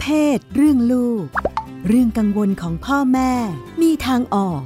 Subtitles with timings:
[0.00, 1.26] เพศ เรื่องลูก
[1.88, 3.32] เรื่องกังวลของพ่อแม่
[3.82, 4.62] มีทางออก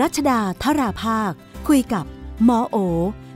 [0.00, 1.32] รัชดาธราภาค
[1.68, 2.04] คุยกับ
[2.44, 2.76] หมอโอ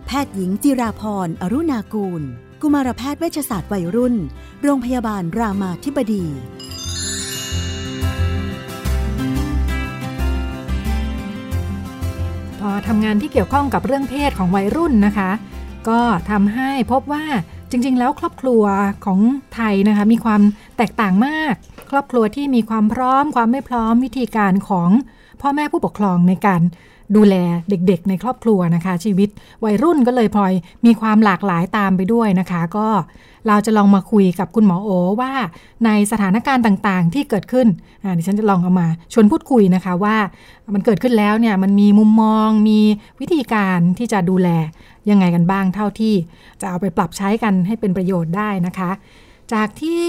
[0.07, 2.23] แพทย์หญิงจิราพรอรุณากูล
[2.61, 4.15] กุมารแพทย์เวชศาสตร์วัยรุ่น
[4.63, 6.25] โรงพยาบาลรามาธิบดี
[12.61, 15.31] พอทำงานที่เกี่ยวข้องกับเรื่องเพศของวัยรุ่นนะคะ
[15.89, 17.25] ก็ทำให้พบว่า
[17.71, 18.63] จริงๆ แล้วครอบครัว
[19.05, 19.21] ของ
[19.55, 20.43] ไทยนะคะมีความ
[20.77, 21.55] แตกต่างมาก
[21.91, 24.91] ครอบครัวที่มีความพร้อมความไม่พร้อมวิธีการของ
[25.41, 26.63] พ่อแม่ผู้ปกครองในการ
[27.17, 27.35] ดูแล
[27.71, 29.29] เด็กๆ ในครอบครัวนะคะ ชีวิต
[29.65, 30.53] วัยรุ่นก็เลยพลอย
[30.87, 32.89] มีความหลากหลายตามไปด้วยนะคะ ก็
[33.49, 35.33] เราจะลองมาคุยกับคุณหมอโอว่า
[35.85, 37.67] ในสถานการณ์ต่างๆ ที่เกิดขึ้น
[38.03, 40.17] อ่าดิฉันจะลองเอามาชวนพูดคุยนะคะว่า
[40.75, 42.81] มันเกิดขึ้นแล้วเนี่ยมันมีมุมมองมี
[43.21, 44.49] วิธีการที่จะดูแล
[45.11, 46.15] ยังไงกันบ้างเท่าที่
[46.61, 48.91] จะเอาไปปรับใช้กันให้เป็นประโยชน์ได้นะคะ
[49.53, 50.03] จากที่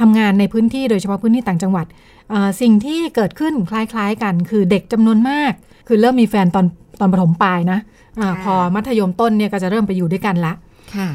[0.00, 1.86] ทำงานในพื้นที่โดยเฉพาะพื้นที่ต่างจังหวัด
[2.60, 5.52] สิ่งที่เกิดขึ้นคล้ายๆกัน คือเด็กจำนวนมาก
[5.88, 6.66] คือเริ่มมีแฟนตอน
[7.00, 7.78] ตอนประถมปลายนะ
[8.20, 10.52] อาค่ะพอมัธยมต้นเนี่ยก็จะเริ่มไปอยู่ด้วยกันละ
[10.96, 11.08] ค่ะ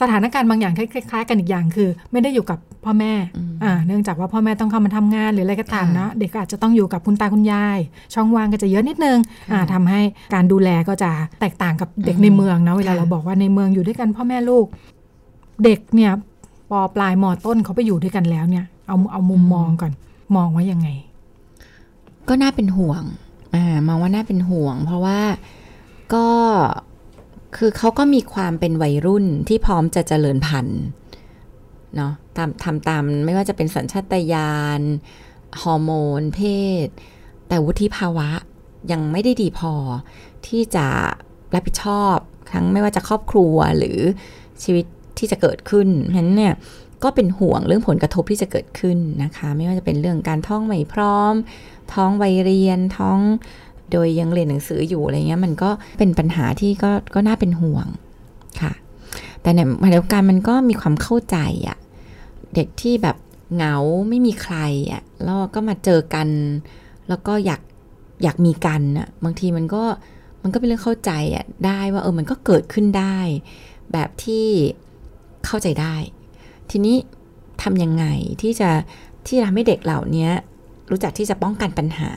[0.00, 7.78] สถานการณ์บางอย่างคล้ายๆกันอีกอย่างคือ ไม่ได้อยู่กับพ่อแม่อืมอ่าเนื่องจากว่าพ่อแม่ต้องเข้ามาทำงานหรืออะไรก็ตามค่ะนะเด็กก็อาจจะต้องอยู่กับคุณตาคุณยาย
[8.14, 9.18] ช่องว่างก็จะเยอะนิดนึง
[9.50, 10.00] ค่ะอ่าทำให้
[10.34, 14.66] การดูแลก็จะแตกต่างกับเด็กอืมในเมืองนะเวลาค่ะเราบอกว่าในเมืองอยู่ด้วยกันพ่อแม่ลูก
[15.64, 16.12] เด็กเนี่ย
[16.70, 19.92] ปปลายมต้นเขาไปอยู่ด้วยกันแล้วเนี่ย เอาเอามุมมองก่อน
[20.36, 20.88] มองว่ายังไง
[22.28, 23.02] ก็น่าเป็นห่วง
[23.54, 25.20] อ่ามองว่าน่าเป็นห่วง เพราะว่า
[26.14, 26.28] ก็
[27.56, 30.82] คือเขาก็มีความเป็นวัยรุ่นที่พร้อมจะเจริญพันธุ์
[31.96, 34.80] เนาะตามทำตามไม่ว่าจะเป็นสัญชาตญาณ
[35.62, 36.40] ฮอร์โมน เพ
[36.84, 36.86] ศ
[37.48, 38.28] แต่วุฒิภาวะ
[38.92, 39.74] ยังไม่ได้ดีพอ
[40.46, 40.86] ที่จะ
[41.54, 42.16] รับผิดชอบ
[42.52, 43.98] ทั้งไม่ว่าจะครอบครัวหรือ
[44.62, 44.84] ชีวิต
[45.18, 46.54] ที่จะเกิดขึ้นฉะนั้นเนี่ย
[47.04, 51.34] ก็เป็นห่วงเรื่องผลกระทบที่จะเกิดขึ้นนะคะ ไม่ว่าจะเป็นเรื่องการท้องไม่พร้อม
[51.94, 53.18] ท้องวัยเรียนท้อง
[53.92, 57.86] โดยยังเรียนหนังสืออยู่อะไรเงี้ยมันก็เป็นปัญหาที่ก็ก็น่าเป็นห่วง
[58.60, 58.72] ค่ะ
[59.42, 61.38] แต่ในขณะเดียวกันมันก็มีความเข้าใจ
[61.68, 61.78] อะ
[62.54, 63.16] เด็กที่แบบ
[63.54, 63.76] เหงา
[64.08, 64.56] ไม่มีใคร
[64.92, 66.28] อะแล้วก็มาเจอกัน
[67.08, 67.60] แล้วก็อยาก
[68.22, 69.84] อยากมีกันอะบางทีมันก็
[70.42, 73.18] มันก็เป็นเรื่องเข้าใจอะได้ว่าเออมันก็เกิดขึ้นได้
[73.92, 74.46] แบบที่
[75.46, 75.94] เข้าใจได้
[76.70, 76.96] ทีนี้
[77.62, 78.04] ทำยังไง
[78.42, 78.70] ที่จะ
[79.26, 80.30] ที่จะทำให้เด็กเหล่านี้
[80.92, 82.12] รู้จักที่จะป้องกันปัญหา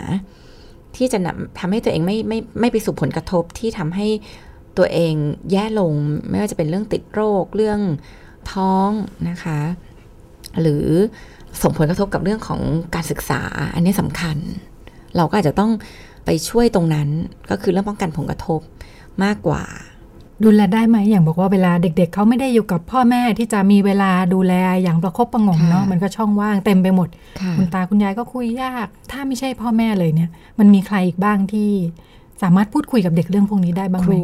[0.95, 4.07] ที่จะนำทำให้ตัวเองไม่ไม่ไม่ไปสู่ผลกระทบที่ทำให้
[4.77, 5.13] ตัวเอง
[5.51, 5.93] แย่ลง
[6.29, 7.79] ไม่ว่าจะเป็นเรื่องติดโรคเรื่อง
[8.51, 8.89] ท้อง
[9.29, 9.59] นะคะ
[10.61, 10.87] หรือ
[11.61, 12.61] ส่งผลกระทบกับเรื่องของ
[12.95, 13.41] การศึกษา
[13.75, 14.37] อันนี้สำคัญ
[15.17, 15.71] เราก็อาจจะต้อง
[16.25, 17.09] ไปช่วยตรงนั้น
[17.49, 18.61] ก็คือเรื่องป้องกันผลกระทบ
[19.23, 19.63] มากกว่า
[20.43, 24.53] ดูแลได้ไหมอย่างบอกว่าเวลาเด็กๆเขาไม่ได้อยู่กับพ่อแม่ที่จะมีเวลาดูแล
[24.83, 27.09] อย่างประคบประหงมค่ะเนาะมันก็ช่องว่างเต็มไปหมด
[27.41, 30.29] ค่ะคุณตาคุณยายก็คุยยาก ถ้าไม่ใช่พ่อแม่เลยเนี่ย
[30.59, 31.69] มันมีใครอีกบ้างที่
[32.43, 34.23] สามารถพูดคุยกับเด็กเรื่องพวกนี้ได้บ้างคไหมรู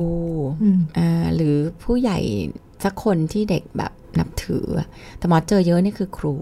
[0.62, 2.18] อืมอ่าหรือผู้ใหญ่
[2.84, 6.36] สักคนที่เด็กแบบนับถืออะแต่หมอเจอเยอะนี่คือครู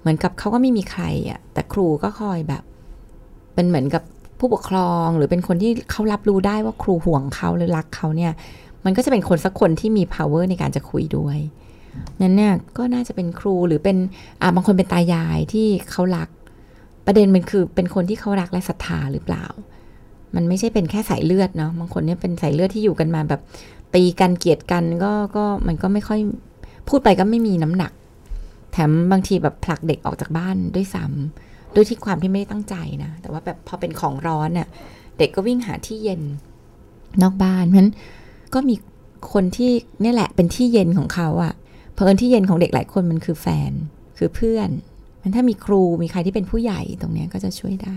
[0.00, 2.62] เหมือนกับเขาก็ไม่มีใครอะ แต่ครูก็คอยแบบ
[3.54, 4.02] เป็นเหมือนกับ
[4.38, 8.32] ผู้ปกครองหรือเป็นคนที่เขารับรู้ได้ว่าครูห่วงเขาหรือรักเขาเนี่ย
[8.84, 11.38] มันก็จะเป็นคนสักคนที่มี power ในการจะคุยด้วย
[12.20, 13.96] นั้นเนี่ยก็น่าจะเป็นครูหรือเป็น
[14.42, 16.28] อ่าบางคนเป็นตายายที่เขารัก
[17.06, 19.44] ประเด็นมันคือเป็นคนที่เขารักและศรัทธาหรือเปล่า
[20.34, 23.40] มันไม่ใช่เป็นแค่สายเลือดเนาะบางคนเนี่ยเป็นสายเลือดที่อยู่กันมาแบบ
[23.94, 26.20] ตีกันเกลียดกันก็ก็มันก็ไม่ค่อย
[26.88, 27.92] พูดไปก็ไม่มีน้ำหนัก
[28.72, 32.74] แถมบางทีแบบผลักเด็กออกจากบ้านด้วยซ้ำด้วยที่ความที่ไม่ได้ตั้งใจ
[33.04, 34.68] นะแต่ว่าแบบพอเป็นของร้อนเน่ะ
[35.18, 36.22] เด็กก็วิ่งหาที่เย็น
[37.22, 37.92] นอกบ้านเพราะฉะนั้น
[38.54, 38.74] ก็มี
[39.32, 39.70] คนที่
[40.02, 41.54] เนี่ยแหละเป็นที่เย็นของเขาอะ
[41.92, 43.72] เพราะเอิญที่เย็นของเด็กหลายคนมันคือแฟน
[44.18, 44.68] คือเพื่อน
[45.22, 47.96] มันถ้ามีครูมีใครที่เป็นผู้ใหญ่ตรงเนี้ยก็จะช่วยได้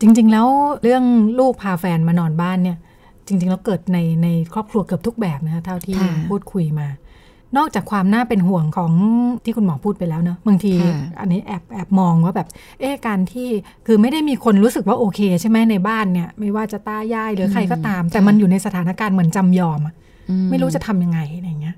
[0.00, 0.48] จริง ๆ แล้ว
[0.82, 1.04] เรื่อง
[1.38, 2.78] ลูกพาแฟนมานอนบ้านเนี่ย
[3.26, 6.88] จริง ๆ แล้วเกิดในในครอบครัวเกือบทุกแบบนะคะเท่าที่ค่ะพูดคุยมา
[7.56, 8.92] นอกจากความน่าเป็นห่วงของ
[9.44, 12.48] ที่คุณหมอพูดไปแล้วเนอะบางทีค่ะอันนี้แอบแอบมองว่าแบบ
[12.80, 13.48] เอ๊ะการที่
[13.86, 19.94] คือไม่ได้มีคนรู้สึกว่าโอเค ใช่ไหมในบ้านเนี่ย ไม่ว่าจะตายายหรือใครก็ตาม แต่มันอยู่ในสถานการณ์เหมือนจำยอมอะ
[20.30, 21.76] อืไม่รู้จะทำยังไงอะไรเงี้ย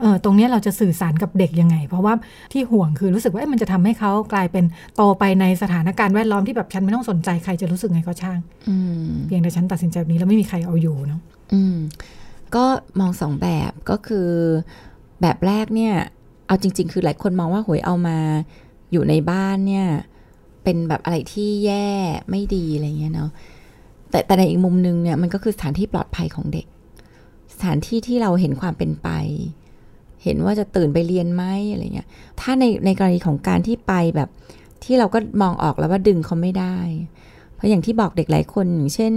[0.00, 2.14] เออตรงเนี้ยเราจะสื่อสารกับเด็กยังไง เพราะว่า
[2.52, 4.64] ที่ห่วงคือรู้สึกว่าเอ๊ะมันจะทำให้เขากลายเป็น
[4.96, 8.38] โตไปในสถานการณ์แวดล้อมที่แบบฉันไม่ต้องสนใจใครจะรู้สึกไงก็ช่าง
[8.68, 8.76] อื
[9.08, 11.20] มเพียงแต่ฉันตัดสินใจแบบนี้แล้วไม่มีใครเอาอยู่เนาะ
[11.52, 11.76] อืม
[12.56, 12.64] ก็
[13.00, 14.28] มองสองแบบก็คือ
[15.22, 15.94] แบบแรกเนี่ย
[16.46, 18.18] เอาจริง ๆ คือหลายคนมองว่าหวยเอามา
[18.92, 19.86] อยู่ในบ้านเนี่ย
[20.64, 21.88] เป็นแบบอะไรที่แย่
[22.30, 23.30] ไม่ดีอะไรเงี้ยเนาะ
[24.10, 26.66] แต่แต่ในอีกมุมนึงเนี่ยมันก็คือสถานที่ปลอดภัยของเด็ก
[27.54, 29.08] สถานที่ที่เราเห็นความเป็นไป
[30.24, 32.08] เห็นว่าจะตื่นไปเรียนไหมอะไรเงี้ย
[32.40, 34.28] ถ้าในในกรณีของการที่ไปแบบ
[34.84, 36.78] ที่เราก็มองออกแล้วว่าดึงเขาไม่ได้
[37.54, 39.12] เพราะอย่างที่บอกเด็กหลายคนอย่างเช่น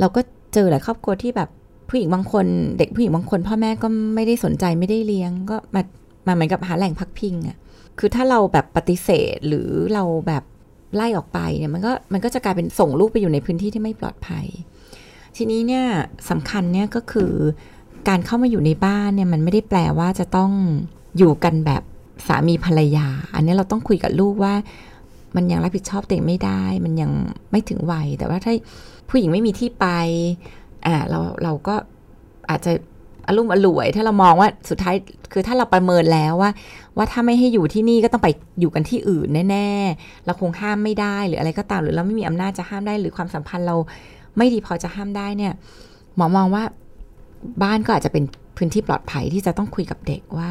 [0.00, 0.20] เราก็
[0.54, 1.48] เจอหลายครอบครัวที่แบบ
[1.90, 2.46] ผู้หญิงบางคน
[2.78, 5.82] เด็กผู้หญิงบางคน พ่อแม่ก็ไม่ได้สนใจไม่ได้เลี้ยง ก็มา
[6.26, 7.56] มาเหมือนกับหาแหล่งพักพิงอะ่ะ
[7.98, 10.44] คือถ้าเราแบบปฏิเสธหรือเราแบบ
[10.96, 14.46] ไล่ออกไปเนี่ยมันก็มันก็จะกลายเป็นส่งลูกไปอยู่ในพื้นที่ที่ไม่ปลอดภัย
[15.36, 15.84] ทีนี้เนี่ย
[16.30, 17.32] สำคัญเนี่ยก็คือ
[18.08, 20.50] การเข้ามาอยู่ในบ้านเนี่ยมันไม่ได้แปลว่าจะต้อง
[21.18, 21.82] อยู่กันแบบ
[22.26, 24.54] สามีภรรยา อันนี้เราต้องคุยกับลูกว่า
[25.36, 27.10] มันยังรับผิดชอบตัวเองไม่ได้ มันยัง
[27.50, 28.52] ไม่ถึงวัย แต่ว่าถ้า
[29.08, 29.86] ผู้หญิงไม่มีที่ไป
[30.86, 31.74] อ่าเราเราก็
[32.50, 32.72] อาจจะ
[33.28, 34.94] อารมณ์อร่วย ถ้าเรามองว่าสุดท้าย
[35.32, 36.50] คือถ้าเราประเมินแล้วว่า
[36.96, 38.28] ว่าถ้าไม่ให้อยู่ที่นี่ก็ต้องไป
[38.60, 43.76] อยู่กันที่อื่นแน่ๆเราคงห้ามไม่ได้หรืออะไรก็ตามหรือเราไม่มีอำนาจจะห้ามได้ หรือความสัมพันธ์เรา
[44.36, 45.52] ไม่ดีพอจะห้ามได้เนี่ย
[46.16, 46.64] หมอมองว่า
[47.62, 48.24] บ้านก็อาจจะเป็น
[48.56, 50.50] พื้นที่ปลอดภัยที่จะต้องคุยกับเด็กว่า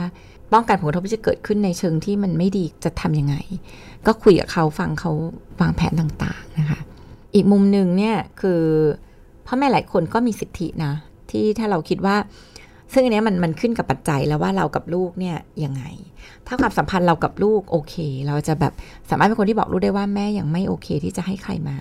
[0.53, 3.35] ป้องกันผลกระทบที่จะเกิดขึ้นในเชิงที่มันไม่ดีจะทํำยังไง
[4.07, 5.11] ก็คุยกับเขาฟังเขา
[5.61, 6.79] วางแผนต่างๆนะคะ
[7.35, 8.63] อีกมุมหนึ่งเนี่ยคือ
[9.51, 10.93] พ่อแม่หลายคนก็มีสิทธินะ
[11.31, 12.15] ที่ถ้าเราคิดว่า
[12.93, 15.83] ซึ่งอันนี้มันมันขึ้นกับปัจจัยแล้วว่าเรากับลูกเนี่ยยังไง
[16.47, 17.95] ถ้าความสัมพันธ์เรากับลูกโอเค
[18.27, 18.73] เราจะแบบ
[19.09, 21.77] สามารถเป็นคนที่บอกลูกได้ว่าแม่ยังไม่โอเค ที่จะให้ใครมา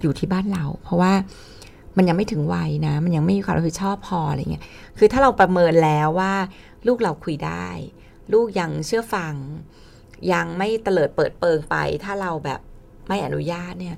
[0.00, 1.12] อยู่ที่บ้านเรา เพราะว่า
[1.96, 4.64] มันยังไม่ถึงวัยนะ มันยังไม่มีความรับผิดชอบพออะไรเงี้ย
[4.98, 6.34] คือถ้าเราประเมินแล้วว่า
[6.86, 7.66] ลูกเราคุยได้
[8.32, 9.34] ลูกยังเชื่อฟัง
[10.32, 12.60] ยังไม่เตลิดเปิดเปิงไป ถ้าเราแบบ
[13.08, 13.96] ไม่อนุญาตเนี่ย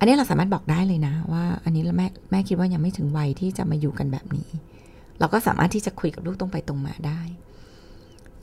[0.00, 4.48] อันนี้เราสามารถบอกได้เลยนะว่า อันนี้แม่แม่คิดว่ายังไม่ถึงวัยที่จะมาอยู่กันแบบนี้
[5.18, 7.20] เราก็สามารถที่จะคุยกับลูกตรงไปตรงมาได้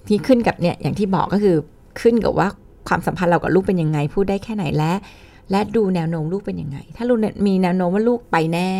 [0.07, 1.56] ที่ขึ้นกับเนี่ยอย่างที่บอกก็คือ
[2.01, 2.48] ขึ้นกับว่า
[2.88, 4.92] ความสัมพันธ์เรากับลูกเป็นยังไงพูดได้แค่ไหนและ
[5.51, 7.18] และดูแนวโน้มลูกเป็นยังไง ถ้าลูก
[7.48, 8.71] มีแนวโน้มว่าลูกไปแน่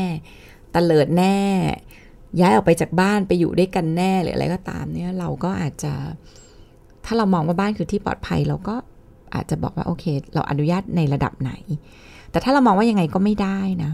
[0.76, 1.38] ตะเลิดแน่
[2.40, 5.94] ย้ายออกไปจากบ้านไปอยู่ด้วยกันแน่หรืออะไรก็ตามเนี่ยเราก็อาจจะ
[7.06, 8.76] ถ้าเรามองว่าบ้านคือที่ปลอดภัยเราก็
[9.36, 11.52] อาจจะบอกว่าโอเค เราอนุญาตในระดับไหน
[12.38, 13.92] แต่ถ้าเรามองว่ายังไงก็ไม่ได้นะ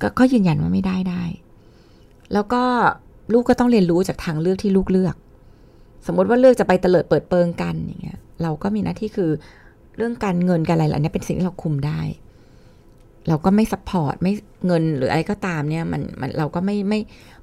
[0.00, 1.22] ก็ก็ยืนยันว่าไม่ได้ได้
[2.32, 2.62] แล้วก็
[3.32, 5.16] ลูกก็ต้องเรียนรู้จากทางเลือกที่ลูกเลือก
[6.06, 9.30] สมมติว่าเลือกจะไปเตลิดเปิดเปิงกันอย่างเงี้ย เราก็มีหน้าที่คือ
[9.96, 12.00] เรื่องการเงินการอะไรเหล่านี้เป็นสิ่งที่เราคุมได้
[13.28, 14.32] เราก็ไม่ support ไม่
[14.66, 17.00] เงินหรืออะไรก็ตามเนี่ยมันมันเราก็ไม่ไม่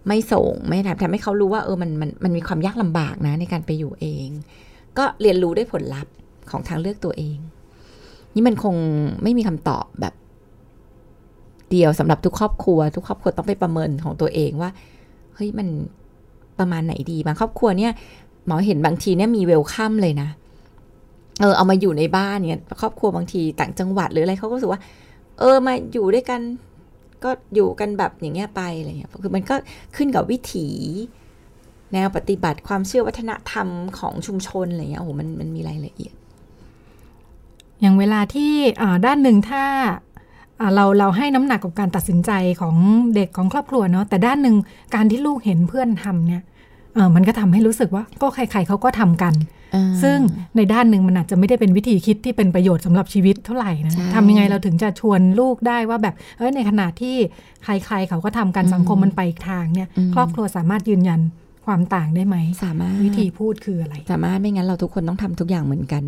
[0.08, 4.28] ไม่ส่งไม่ทำทำให้เขารู้ว่าเออมันมันมันมีความยากลำบากนะในการไปอยู่เอง
[4.98, 6.14] ก็เรียนรู้ได้ผลลัพธ์
[6.52, 7.38] ของทางเลือกตัวเอง
[8.36, 8.76] นี่มันคง
[9.24, 10.14] ไม่มีคำตอบแบบ
[11.72, 14.70] เดียวสำหรับทุกครอบครัว ทุกครอบครัวต้องไปประเมินของตัวเองว่า
[15.36, 15.68] เฮ้ยมัน
[16.60, 17.92] ประมาณไหนดีบางครอบครัวเนี่ย
[18.46, 20.30] หมอเห็นบางทีเนี่ยมีเวลคัมเลยนะ
[21.42, 24.82] เออเอามาอยู่ในบ้านเนี่ยครอบครัวบางทีต่างจังหวัดหรืออะไรเขาก็รู้สึกว่า
[25.40, 26.42] เออมาอยู่ด้วยกัน
[27.24, 29.56] ก็อยู่กันแบบอย่างเงี้ยไปอะไรเงี้ยคือมันก็
[29.96, 30.68] ขึ้นกับวิถี
[31.94, 33.68] แนวปฏิบัติความเชื่อวัฒนธรรม
[34.00, 36.14] ของชุมชนอะไรเงี้ยโอ้โหมันมันมีรายละเอียด
[37.82, 38.52] อย่างเวลาที่
[39.06, 39.64] ด้านหนึ่งถ้า
[40.76, 42.32] เราเราให้น้ำหนักกับการตัดสินใจ
[42.62, 42.76] ของ
[43.16, 44.56] เด็กของครอบครัวเนาะแต่ด้านหนึ่ง
[44.96, 46.44] การที่ลูกเห็นเพื่อนทำเนี่ย
[46.94, 49.34] เออมันก็ทำให้รู้สึกว่าก็ใครๆเขาก็ทำกัน
[50.04, 50.18] ซึ่ง
[50.56, 57.16] ในด้านหนึ่งมันอาจจะไม่ได้เป็นวิธีคิดที่เป็นประโยชน์สำหรับชีวิตเท่าไหร่นะทำยังไงเราถึงจะชวนลูกได้ว่าแบบเออในขณะที่
[57.64, 61.20] ใครๆเขาก็ทำกันสังคมมันไปอีกทางเนี่ยครอบครัวสามารถยืนยัน
[61.66, 66.04] ความต่างได้ไหมสามารถวิธีพูดคืออะไร สามารถไม่งั้นเราทุกคนต้องทำทุกอย่างเหมือนกัน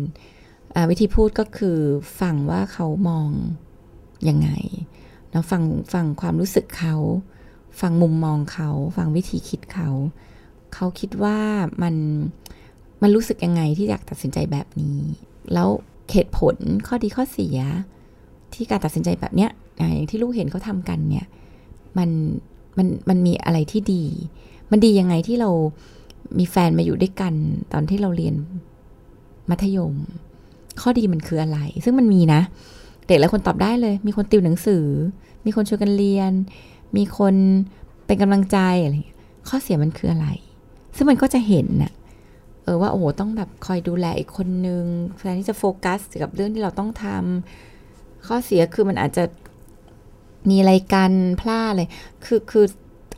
[0.90, 1.78] วิธีพูดก็คือ
[2.20, 3.28] ฟังว่าเขามอง
[4.28, 4.50] ยังไง
[5.30, 5.62] แล้วฟัง
[5.92, 6.96] ฟังความรู้สึกเขา
[7.80, 9.90] ฟังมุมมองเขา ฟังวิธีคิดเขา
[10.74, 11.38] เขาคิดว่า
[11.82, 11.94] มัน
[13.02, 14.98] มันรู้สึกยังไงที่อยากตัดสินใจแบบนี้
[15.54, 15.68] แล้ว
[16.12, 17.58] เหตุผลข้อดีข้อเสีย
[18.54, 21.26] ที่การตัดสินใจแบบเนี้ยอย่างที่ลูกเห็นเขาทำกันเนี่ย
[21.98, 22.10] มัน
[22.76, 24.04] มันมันมีอะไรที่ดี
[24.70, 25.50] มันดียังไงที่เรา
[26.38, 27.34] มีแฟนมาอยู่ด้วยกัน
[27.72, 28.34] ตอนที่เราเรียน
[29.50, 29.94] มัธยม
[30.80, 32.40] ข้อดีมันคืออะไร ซึ่งมันมีนะ
[33.06, 34.86] เด็กหลายคนตอบได้เลย มีคนติวหนังสือ
[35.44, 36.32] มีคนช่วยกันเรียน
[36.96, 37.34] มีคน
[38.06, 38.94] เป็นกำลังใจอะไร
[39.48, 40.28] ข้อเสียมันคืออะไร
[40.96, 41.92] ซึ่งมันก็จะเห็นนะ่ะ
[42.62, 44.84] เออว่าโอ้โหต้องแบบคอยดูแลอีกคนนึง
[45.16, 49.24] แทนที่จะโฟกัสกับเรื่องที่เราต้องทำข้อเสียคือมันอาจจะ
[50.50, 51.88] มีอะไรกันพลาดเลย
[52.24, 52.64] คือคือ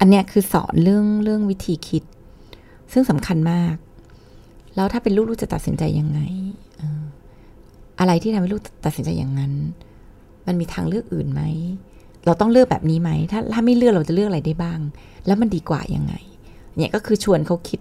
[0.01, 2.05] อันเนี้ยคือสอนเรื่องเรื่องวิธีคิด
[2.93, 3.75] ซึ่งสำคัญมาก
[4.75, 6.21] แล้วถ้าเป็นลูกลูกจะตัดสินใจยังไง
[8.01, 9.53] อะไรที่ทำให้ลูกตัดสินใจอย่างนั้น
[10.47, 11.43] มันมีทางเลือกอื่นไหม
[12.25, 14.81] เราต้องเลือกแบบนี้ไหม ถ้าถ้าไม่เลือกเราจะเลือกอะไรได้บ้าง
[15.27, 16.15] แล้วมันดีกว่ายังไง
[16.77, 17.81] เนี่ยก็คือชวนเขาคิด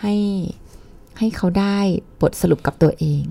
[0.00, 0.14] ให้
[1.18, 1.78] ให้เขาได้
[2.20, 3.24] บทสรุปกับตัวเอง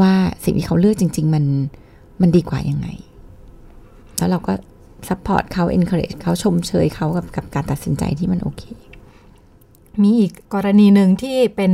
[0.00, 0.12] ว่า
[0.44, 1.44] สิ่งที่เขาเลือกจริง ๆ มัน
[2.20, 2.88] มันดีกว่ายังไง
[4.18, 4.52] แล้วเราก็
[5.08, 8.62] support เขา encourage เขาชมเชยเขากับกับการตัดสินใจที่มันโอเค
[10.02, 11.72] มีอีกกรณีหนึ่งที่เป็น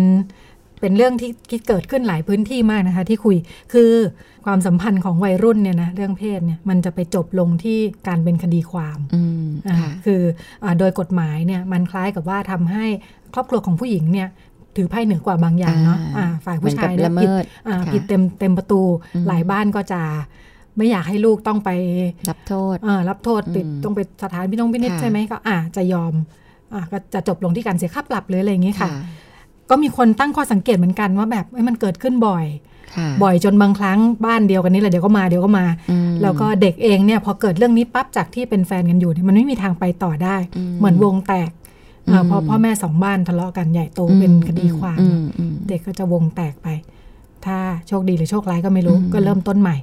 [0.80, 3.36] เป็นเรื่องที่คิดเกิดขึ้นหลายพื้นที่มากนะคะ ที่คุย
[3.72, 3.92] คือ
[4.46, 10.22] ความสัมพันธ์ของวัยรุ่นเนี่ยนะเรื่องเพศเนี่ยมันจะไปจบลงที่การเป็นคดีความอืมอ่าค่ะคือ
[10.64, 12.84] อาโดยกฎหมายเนี่ยมันคล้ายกับว่าทำให้
[13.34, 14.28] ครอบครัวของผู้หญิงเนี่ย
[14.76, 18.82] ถือไพ่เหนือกว่าบางอย่างเนาะอ่าอ่าฝ่ายผู้ชายเหมือนกับเนี่ยละเมิผิดดอ่าค่ะผิดเต็มเต็มประตู
[19.14, 20.00] อืมหลายบ้านก็จะ
[20.76, 21.70] ไม่อยากให้ลูกต้องไป
[22.30, 26.12] รับโทษเอ่อรับโทษติดอืมต้องไปสถานพินิจพินิจค่ะใช่ไหมก็อ่าจะยอม
[26.74, 29.00] อ่าก็จะจบลงที่การเสียค่าปรับหรืออะไรอย่างนี้ค่ะค่ะ
[29.70, 32.46] ก็มีคนตั้งข้อสังเกตเหมือนกันว่าแบบเอ้ยมันเกิดขึ้นบ่อย
[32.96, 41.50] ค่ะบ่อยจนบางครั้งบ้านเดียวกันนี่แหละเดี๋ยวก็มาเดี๋ยวก็มาอืมแล้วก็เด็กเองเนี่ยพอเกิดเรื่องนี้ปั๊บจากที่เป็นแฟนกันอยู่เนี่ยมันไม่มีทางไปต่อได้อืมเหมือนวงแตก
[42.12, 46.68] อ่าอืมพอพ่อแม่สองบ้านทะเลาะกันใหญ่โตเป็นคดีความอืมอืมเด็กก็จะวงแตกไป
[47.46, 47.58] ถ้า
[47.88, 49.76] โชคดีหรือโชคร้ายก็ไม่รู้อืมก็เริ่มต้นใหม่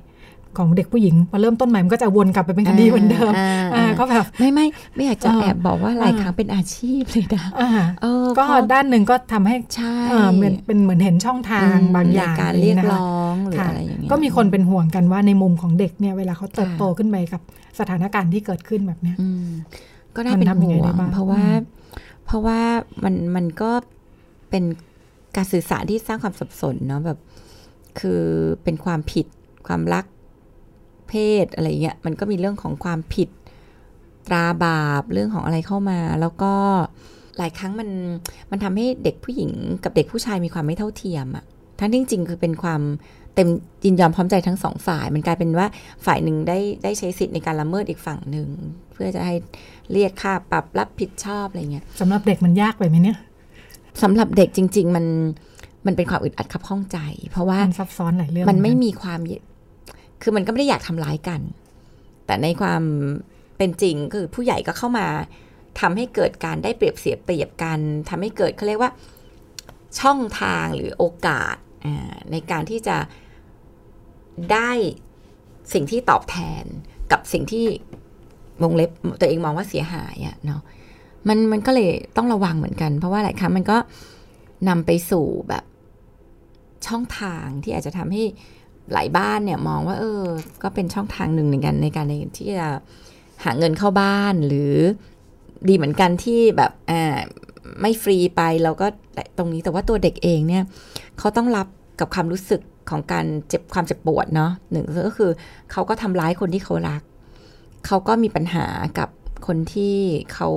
[0.57, 7.69] ของเด็กผู้หญิงพอเริ่มต้นใหม่มันก็จะวนกลับไปเป็นคดีเหมือนเดิมอ่าอ่าก็แบบไม่ไม่ไม่อยากจะเออแอบบอกว่าหลายอ่าครั้งเป็นอาชีพเลยนะอ่า
[8.01, 17.41] เออก็เพราะด้านหนึ่งก็ทำให้ใช่เอ่อเหมือนเป็นเหมือนเห็นช่องทางอืมบางอย่างในการเรียกนะคะร้องหรือค่ะอะไรอย่างเงี้ยก็มีคนเป็นห่วงกันว่าในมุมของเด็กเนี่ยเวลาเขาเติบค่ะโตขึ้นไปกับ
[17.79, 19.47] สถานการณ์ที่เกิดขึ้นแบบเนี้ยอืม
[20.15, 21.75] ก็น่าเป็นมันทำยังไงห่วได้งบ้างเพราะว่าอืม
[22.25, 22.59] เพราะว่า
[23.03, 23.71] มันมันก็
[24.49, 24.63] เป็น
[25.35, 27.19] การสื่อสารที่สร้างความสับสนเนาะแบบ
[27.99, 28.21] คือ
[28.63, 29.25] เป็นความผิด
[29.67, 30.05] ความรัก
[31.09, 33.29] เพศอะไรเงี้ยมันก็มีเรื่องของความผิด
[34.27, 36.53] ตราบาปเรื่องของอะไรเข้ามา แล้วก็
[37.37, 37.89] หลายครั้งมัน
[38.51, 39.51] มันทำให้เด็กผู้หญิง
[39.83, 41.45] กับเด็กผู้ชายมีความไม่เท่าเทียมอะ
[41.79, 42.81] ทั้งที่จริงๆคือเป็นความ
[43.35, 43.47] เต็ม
[43.85, 45.67] ยินยอมพร้อมใจทั้งสองฝ่าย มันกลายเป็นว่า
[46.05, 48.47] ฝ่ายหนึ่งได้ได้ใช้สิทธิ์ในการละเมิดอีกฝั่งหนึ่ง
[48.93, 49.35] เพื่อจะให้
[49.93, 53.17] เรียกค่าปรับรับผิดชอบอะไรเงี้ยสำหรับเด็กมันยากไปไหมเนี่ย
[54.03, 55.05] สำหรับเด็กจริง ๆ มัน
[55.85, 56.97] มันเป็นความอึดอัดขับข้องใจ
[57.31, 59.19] เพราะว่ามันซับซ้อนหลายเรื่องมันไม่เหอกัมีความ
[60.21, 61.41] คือมันก็ไม่ได้อยากทำร้ายกัน
[62.25, 62.83] แต่ในความ
[63.57, 65.07] เป็นจริงคือผู้ใหญ่ก็เข้ามา
[65.79, 68.91] ทำให้เกิดการได้เปรียบเสียเปรียบกันทำให้เกิดเขาเรียกว่า
[69.99, 71.55] ช่องทางหรือโอกาส
[72.31, 72.97] ในการที่จะ
[74.53, 74.71] ได้
[75.73, 76.63] สิ่งที่ตอบแทน
[77.11, 77.65] กับสิ่งที่
[78.63, 80.61] วงเล็บตัวเองมองว่าเสียหายอะเนาะ
[81.27, 83.77] มันมันก็เลยต้องระวังเหมือนกัน เพราะว่าหลายครั้งมันก็
[84.69, 85.63] นำไปสู่แบบ
[86.87, 88.23] ช่องทางที่อาจจะทำให้
[88.93, 90.23] หลายบ้านเนี่ยมองว่าเออ
[90.63, 92.69] ก็เป็นช่องทางหนึ่งในการในการในที่จะ
[93.43, 94.73] หาเงินเข้าบ้านหรือ
[95.67, 97.17] ดีเหมือนกันที่แบบอ่า
[97.81, 98.87] ไม่ฟรีไปเราก็
[99.37, 100.63] ตรงนี้แต่ว่าตัวเด็กเองเนี่ย
[101.19, 101.67] เขาต้องรับ
[101.99, 105.31] กับความรู้สึกของการเจ็บความเจ็บปวดเนาะหนึ่งก็คือ
[105.71, 107.01] เขาก็ทำร้ายคนที่เขารัก
[107.85, 108.65] เขาก็มีปัญหา
[108.99, 109.09] กับ
[109.47, 109.95] คนที่
[110.33, 110.49] เขา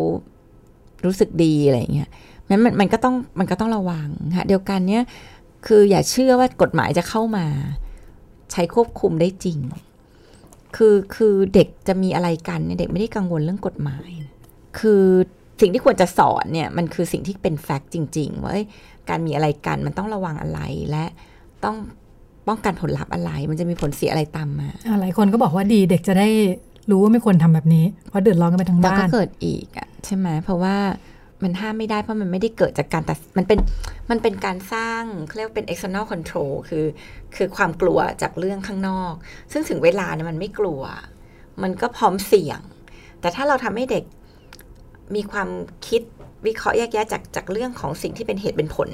[1.05, 2.11] รู้สึกดีอะไรอย่างเงี้ย
[2.49, 5.05] มันมันมันก็ต้องมันก็ต้องระวังฮะเดียวกันเนี่ย
[5.67, 7.47] คืออย่าเชื่อว่ากฎหมายจะเข้ามา
[8.52, 9.59] ใช้ควบคุมได้จริง
[10.76, 14.11] คือคือเด็กจะมีอะไรกันเนี่ยเด็กไม่ได้กังวลเรื่องกฎหมาย
[14.78, 15.04] คือ
[15.61, 18.66] สิ่งที่ควรจะสอนเนี่ยมันคือสิ่งที่เป็นแฟกต์จริง ๆ ว่าเอ้ย
[19.09, 21.04] การมีอะไรกันมันต้องระวังอะไรและ
[21.64, 21.76] ต้อง
[22.49, 26.28] ป้องกันผลลัพธ์อะไร มันจะมีผลเสียอะไรตามมาอ่าหลายคนก็บอกว่าดีเด็กจะได้
[26.90, 30.76] รู้ว่าไม่ควรทำแบบนี้เพราะเดือดร้อนกันไปทั้งแล้วบ้าก็นเกิดอีกอะใช่ไหมเพราะว่า
[31.44, 33.59] มันห้ามไม่ได้เพราะมันไม่ได้เกิดจากการแตัดมันเป็น
[34.11, 35.02] มันเป็นการสร้าง
[35.37, 36.87] เรียกว่าเป็น external control คือ
[37.37, 39.12] คือความกลัวจากเรื่องข้างนอก
[39.52, 40.82] ซึ่งถึงเวลาเนี่ยมันไม่กลัว
[41.62, 42.61] มันก็พร้อมเสี่ยง
[43.20, 44.04] แต่ถ้าเราทำให้เด็ก
[45.14, 45.49] มีความ
[45.88, 46.02] คิด
[46.47, 48.90] วิเคราะห์แยกแยะจากจากเรื่องของสิ่งที่เป็นเหตุเป็นผล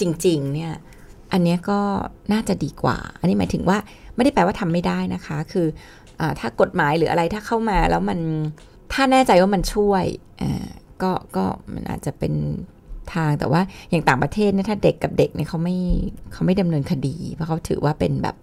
[0.00, 0.74] จริง ๆ เนี่ย
[1.32, 1.80] อันนี้ก็
[2.32, 3.78] น่าจะดีกว่า อันนี้หมายถึงว่า
[4.14, 5.66] ไม่ได้แปลว่าทำไม่ได้นะคะ คือ
[6.20, 8.18] อถ้ากฎหมายหรืออะไรถ้าเข้ามาแล้วมัน
[8.92, 10.04] ถ้าแน่ใจว่ามันช่วย
[11.02, 11.44] ก็ก็
[11.74, 12.32] มันอาจจะเป็น
[13.14, 15.76] ทางแต่ว่าอย่างต่างประเทศเนี่ยถ้าเด็กกับเด็กเนี่ยเขาไม่
[16.32, 18.36] เขาไม่ดำเนินคดี เพราะเขาถือว่าเป็นแบบ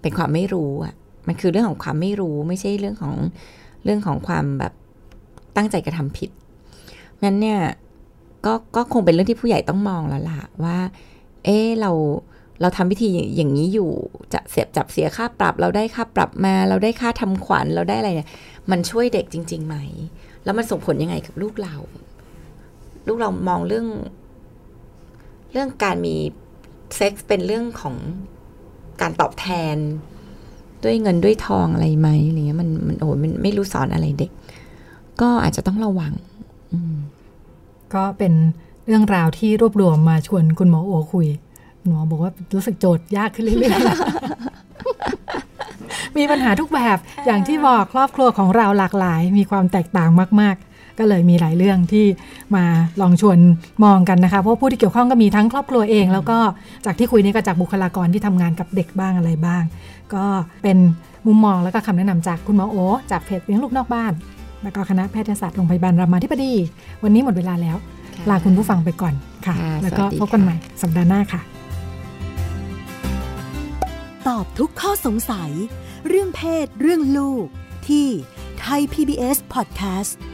[0.00, 0.94] เป็นความไม่รู้อะ
[1.26, 3.14] มันคือเรื่องของความไม่รู้ไม่ใช่เรื่องของ
[3.84, 4.72] เรื่องของความแบบ
[5.56, 6.30] ตั้งใจกระทำผิด
[7.24, 7.60] งั้นเนี่ย
[8.46, 10.78] ก็ก็คงเป็นเรื่องที่ผู้ใหญ่ต้องมองแล้วล่ะว่า
[11.44, 11.90] เอ๊ะเรา
[12.60, 13.90] เราทำวิธีอย่างนี้อยู่
[14.32, 18.30] จะเสียบจับเสียค่าปรับ เราได้ค่าปรับมา เราได้ค่าทำขวัญเราได้อะไรเนี่ย
[18.70, 19.76] มันช่วยเด็กจริง ๆ ไหม
[20.44, 21.76] แล้วมันส่งผลยังไงกับลูกเรา
[23.06, 23.86] ลูกเรามองเรื่อง
[25.52, 26.14] เรื่องการมี
[26.96, 27.96] เซ็กส์เป็นเรื่องของ
[29.00, 29.76] การตอบแทน
[30.84, 34.30] ด้วยเงินด้วยทองอะไรไหมอะไรเงี้ยมันมันโอ้มันไม่รู้สอนอะไรเด็ก
[35.20, 36.12] ก็อาจจะต้องระวัง
[37.94, 38.32] ก็เป็น
[38.86, 41.26] เรื่องราวที่รวบรวมมาชวนคุณหมอโอคุย
[41.86, 44.63] หมอบอกว่ารู้สึกโจทย์ยากขึ้นเรื่อยๆ
[46.18, 52.06] มีปัญหาทุกแบบ อย่างที่บอกครอบครัวของเราหลากหลาย มีความแตกต่างมาก ๆก็เลยมีหลายเรื่องที่
[52.56, 52.64] มา
[53.00, 53.38] ลองชวน
[53.84, 56.38] มองกันนะคะ เพราะผู้ที่เกี่ยวข้องก็มีทั้งครอบครัวเอง แล้วก็
[56.84, 59.62] จากที่คุยนี้ก็จากบุคลากรที่ทำงานกับเด็กบ้างอะไรบ้าง
[60.14, 60.24] ก็
[60.62, 60.78] เป็น
[61.26, 62.76] มุมมองแล้วก็คำแนะนำจากคุณหมอโอ
[63.10, 64.12] จากเพจเลี้ยงลูกนอกบ้าน
[64.62, 66.52] แล้วก็คณะแพทยศาสตร์โรงพยาบาลรามาธิบดี
[67.02, 67.76] วันนี้หมดเวลาแล้ว
[68.30, 69.14] ลาคุณผู้ฟังไปก่อน
[69.46, 71.40] ค่ะ แล้วก็พบกันใหม่สัปดาห์หน้าค่ะ
[74.28, 75.50] ตอบทุกข้อสงสัย
[76.08, 77.46] เรื่องเพศ เรื่องลูก
[77.88, 78.08] ที่
[78.60, 80.12] ไทย PBS Podcast